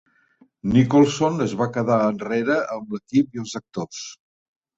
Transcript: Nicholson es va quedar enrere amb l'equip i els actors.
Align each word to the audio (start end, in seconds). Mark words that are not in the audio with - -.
Nicholson 0.77 1.43
es 1.45 1.53
va 1.59 1.67
quedar 1.75 1.99
enrere 2.07 2.57
amb 2.79 2.97
l'equip 2.97 3.39
i 3.39 3.45
els 3.45 3.55
actors. 3.61 4.03